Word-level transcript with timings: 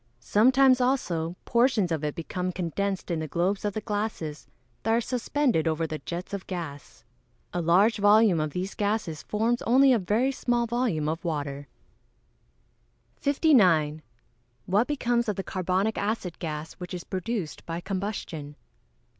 Sometimes, 0.19 0.81
also, 0.81 1.35
portions 1.45 1.91
of 1.91 2.03
it 2.03 2.15
become 2.15 2.51
condensed 2.51 3.11
in 3.11 3.19
the 3.19 3.27
globes 3.27 3.63
of 3.63 3.73
the 3.73 3.81
glasses 3.81 4.47
that 4.81 4.93
are 4.93 4.99
suspended 4.99 5.67
over 5.67 5.85
the 5.85 5.99
jets 5.99 6.33
of 6.33 6.47
gas. 6.47 7.05
A 7.53 7.61
large 7.61 7.97
volume 7.99 8.39
of 8.39 8.49
these 8.49 8.73
gases 8.73 9.21
forms 9.21 9.61
only 9.61 9.93
a 9.93 9.99
very 9.99 10.31
small 10.31 10.65
volume 10.65 11.07
of 11.07 11.23
water. 11.23 11.67
59. 13.17 14.01
_What 14.67 14.87
becomes 14.87 15.29
of 15.29 15.35
the 15.35 15.43
carbonic 15.43 15.99
acid 15.99 16.39
gas 16.39 16.73
which 16.73 16.95
is 16.95 17.03
produced 17.03 17.63
by 17.67 17.79
combustion? 17.79 18.55